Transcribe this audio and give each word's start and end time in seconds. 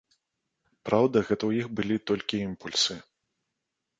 Праўда, 0.89 1.17
гэта 1.27 1.37
ў 1.49 1.65
іх 1.65 1.69
былі 1.79 1.97
толькі 2.11 2.41
імпульсы. 2.47 2.95